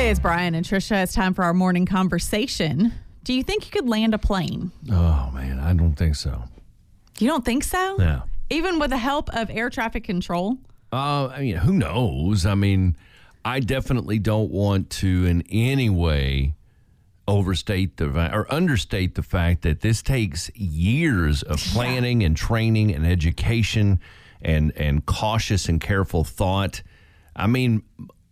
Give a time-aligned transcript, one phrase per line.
[0.00, 1.02] Hey, it's Brian and Trisha.
[1.02, 2.94] It's time for our morning conversation.
[3.22, 4.72] Do you think you could land a plane?
[4.90, 6.42] Oh man, I don't think so.
[7.18, 7.96] You don't think so?
[7.98, 8.22] No.
[8.48, 10.56] Even with the help of air traffic control?
[10.90, 12.46] Uh, I mean, who knows?
[12.46, 12.96] I mean,
[13.44, 16.54] I definitely don't want to in any way
[17.28, 23.06] overstate the or understate the fact that this takes years of planning and training and
[23.06, 24.00] education
[24.40, 26.82] and and cautious and careful thought.
[27.36, 27.82] I mean,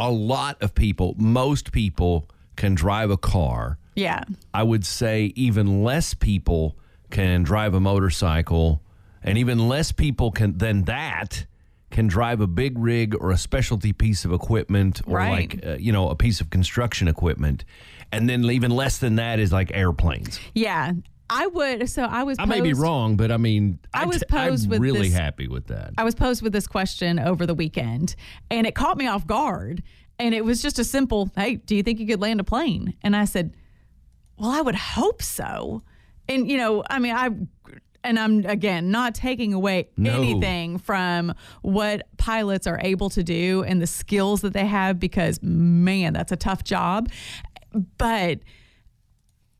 [0.00, 3.78] a lot of people, most people can drive a car.
[3.94, 4.24] Yeah.
[4.54, 6.76] I would say even less people
[7.10, 8.80] can drive a motorcycle,
[9.22, 11.46] and even less people can than that
[11.90, 15.52] can drive a big rig or a specialty piece of equipment or Right.
[15.52, 17.64] like uh, you know a piece of construction equipment,
[18.12, 20.38] and then even less than that is like airplanes.
[20.54, 20.92] Yeah.
[21.30, 21.88] I would.
[21.88, 22.36] So I was.
[22.38, 25.46] I may be wrong, but I mean, I was posed I'm with really this- happy
[25.48, 25.92] with that.
[25.96, 28.16] I was posed with this question over the weekend
[28.50, 29.82] and it caught me off guard.
[30.18, 32.92] And it was just a simple, hey, do you think you could land a plane?
[33.02, 33.54] And I said,
[34.36, 35.82] well, I would hope so.
[36.28, 37.30] And, you know, I mean, I,
[38.04, 40.14] and I'm again not taking away No.
[40.20, 45.42] anything from what pilots are able to do and the skills that they have because,
[45.42, 47.08] man, that's a tough job.
[47.96, 48.40] But,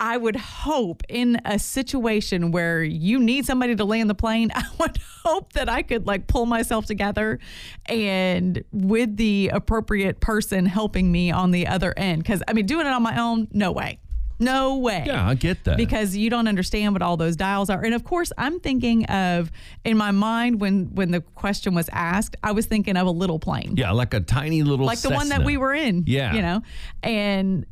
[0.00, 4.64] I would hope in a situation where you need somebody to land the plane, I
[4.78, 7.38] would hope that I could like pull myself together
[7.86, 12.24] and with the appropriate person helping me on the other end.
[12.24, 14.00] Cause I mean, doing it on my own, no way.
[14.42, 15.04] No way.
[15.06, 15.76] yeah, I get that.
[15.76, 17.84] Because you don't understand what all those dials are.
[17.84, 19.52] And of course, I'm thinking of
[19.84, 23.38] in my mind when when the question was asked, I was thinking of a little
[23.38, 26.04] plane yeah, like a tiny little like the one that we were in.
[26.06, 26.32] Yeah.
[26.32, 26.62] You know,
[27.02, 27.66] and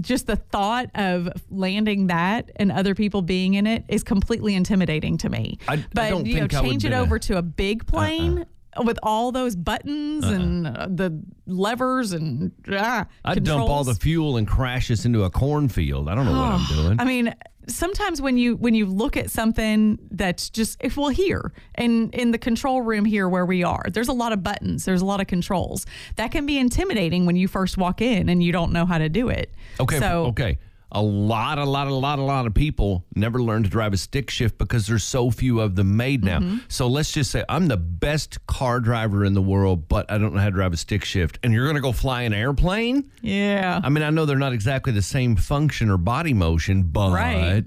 [0.00, 5.16] just the thought of landing that and other people being in it is completely intimidating
[5.18, 5.58] to me.
[5.68, 8.46] I- I but don't you know, think I change it over to a big plane.
[8.84, 14.36] With all those buttons and uh, the levers and ah, I'd dump all the fuel
[14.36, 16.08] and crash us into a cornfield.
[16.08, 17.00] I don't know what I'm doing.
[17.00, 17.32] I mean,
[17.68, 22.30] sometimes when you when you look at something that's just if well here and in
[22.30, 25.20] the control room here where we are, there's a lot of buttons, there's a lot
[25.20, 25.86] of controls.
[26.16, 29.08] That can be intimidating when you first walk in and you don't know how to
[29.08, 29.54] do it.
[29.80, 29.98] Okay.
[29.98, 30.58] So okay.
[30.94, 33.96] A lot, a lot, a lot, a lot of people never learn to drive a
[33.96, 36.38] stick shift because there's so few of them made now.
[36.38, 36.58] Mm-hmm.
[36.68, 40.34] So let's just say I'm the best car driver in the world, but I don't
[40.34, 41.38] know how to drive a stick shift.
[41.42, 43.10] And you're going to go fly an airplane?
[43.22, 43.80] yeah.
[43.82, 47.12] I mean, I know they're not exactly the same function or body motion, but.
[47.12, 47.64] Right.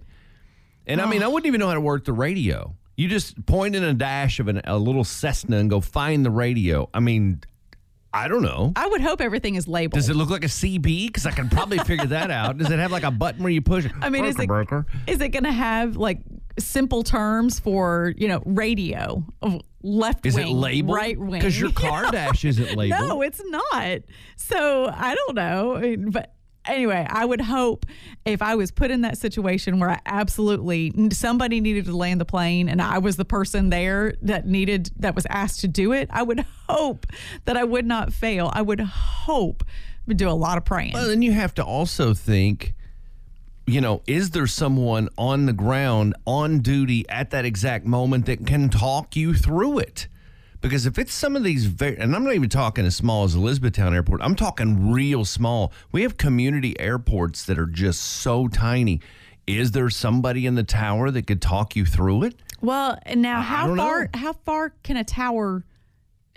[0.87, 2.75] And I mean, I wouldn't even know how to work the radio.
[2.95, 6.31] You just point in a dash of an, a little Cessna and go find the
[6.31, 6.89] radio.
[6.93, 7.41] I mean,
[8.17, 8.73] I don't know.
[8.75, 9.93] I would hope everything is labeled.
[9.99, 11.07] Does it look like a CB?
[11.07, 12.57] Because I can probably figure that out.
[12.57, 13.87] Does it have like a button where you push?
[14.01, 14.49] I mean, is it,
[15.05, 16.21] is it going to have like
[16.59, 19.23] simple terms for, you know, radio,
[19.83, 20.95] left Is wing, it labeled?
[20.95, 21.31] right wing?
[21.31, 23.07] Because your car dash isn't labeled.
[23.07, 23.99] No, it's not.
[24.35, 25.75] So I don't know.
[25.75, 26.33] I mean, But
[26.67, 27.85] anyway, I would hope
[28.25, 32.25] if I was put in that situation where I absolutely somebody needed to land the
[32.25, 36.09] plane and I was the person there that needed that was asked to do it,
[36.11, 37.05] I would hope
[37.45, 38.51] that I would not fail.
[38.53, 39.63] I would hope
[40.07, 40.93] would do a lot of praying.
[40.93, 42.73] Well, then you have to also think,
[43.65, 48.47] you know, is there someone on the ground on duty at that exact moment that
[48.47, 50.07] can talk you through it?
[50.67, 53.35] Because if it's some of these very, and I'm not even talking as small as
[53.35, 55.71] Elizabethtown Airport, I'm talking real small.
[55.93, 58.99] We have community airports that are just so tiny.
[59.47, 62.35] Is there somebody in the tower that could talk you through it?
[62.59, 64.09] Well, now how far know.
[64.13, 65.63] how far can a tower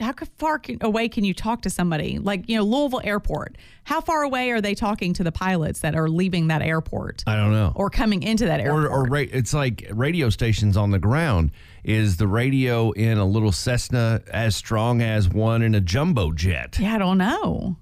[0.01, 2.19] how far can, away can you talk to somebody?
[2.19, 3.57] Like, you know, Louisville Airport.
[3.85, 7.37] How far away are they talking to the pilots that are leaving that airport I
[7.37, 7.73] don't know.
[7.75, 8.85] or coming into that airport?
[8.85, 11.51] or, or ra- it's like radio stations on the ground.
[11.83, 16.79] Is the radio in a little Cessna as strong as one in a jumbo jet?
[16.79, 17.77] yeah, I don't know.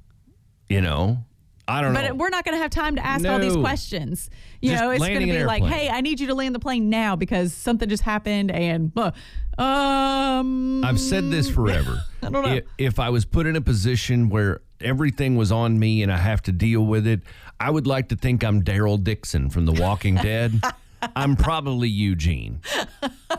[0.68, 1.24] You know,
[1.68, 2.00] I don't know.
[2.00, 4.30] But we're not going to have time to ask all these questions.
[4.60, 6.58] You Just know, it's going to be like, hey, I need you to land the
[6.58, 8.50] plane now because something just happened.
[8.50, 9.12] And, uh,
[9.60, 12.02] um, I've said this forever.
[12.22, 12.54] I don't know.
[12.54, 16.16] If, if I was put in a position where everything was on me and I
[16.16, 17.20] have to deal with it,
[17.60, 20.60] I would like to think I'm Daryl Dixon from The Walking Dead.
[21.16, 22.60] I'm probably Eugene.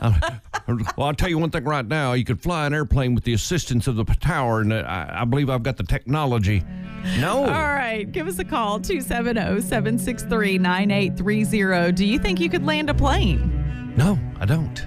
[0.01, 0.19] Uh,
[0.97, 2.13] well, I'll tell you one thing right now.
[2.13, 5.49] You could fly an airplane with the assistance of the tower, and I, I believe
[5.49, 6.63] I've got the technology.
[7.19, 7.39] No.
[7.39, 11.91] All right, give us a call 270 763 9830.
[11.93, 13.93] Do you think you could land a plane?
[13.97, 14.85] No, I don't.